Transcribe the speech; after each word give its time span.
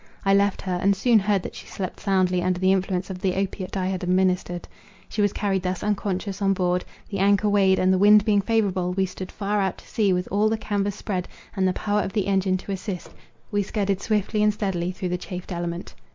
I 0.25 0.33
left 0.33 0.63
her, 0.63 0.79
and 0.81 0.95
soon 0.95 1.19
heard 1.19 1.43
that 1.43 1.53
she 1.53 1.67
slept 1.67 1.99
soundly 1.99 2.41
under 2.41 2.57
the 2.59 2.71
influence 2.71 3.11
of 3.11 3.19
the 3.19 3.35
opiate 3.35 3.77
I 3.77 3.85
had 3.85 4.03
administered. 4.03 4.67
She 5.09 5.21
was 5.21 5.31
carried 5.31 5.61
thus 5.61 5.83
unconscious 5.83 6.41
on 6.41 6.53
board; 6.53 6.83
the 7.09 7.19
anchor 7.19 7.47
weighed, 7.47 7.77
and 7.77 7.93
the 7.93 7.99
wind 7.99 8.25
being 8.25 8.41
favourable, 8.41 8.93
we 8.93 9.05
stood 9.05 9.31
far 9.31 9.61
out 9.61 9.77
to 9.77 9.87
sea; 9.87 10.11
with 10.11 10.27
all 10.31 10.49
the 10.49 10.57
canvas 10.57 10.95
spread, 10.95 11.27
and 11.55 11.67
the 11.67 11.73
power 11.73 12.01
of 12.01 12.13
the 12.13 12.25
engine 12.25 12.57
to 12.57 12.71
assist, 12.71 13.11
we 13.51 13.61
scudded 13.61 14.01
swiftly 14.01 14.41
and 14.41 14.55
steadily 14.55 14.91
through 14.91 15.09
the 15.09 15.19
chafed 15.19 15.51
element. 15.51 15.93